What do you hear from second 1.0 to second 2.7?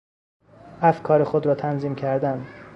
خود را تنظیم کردن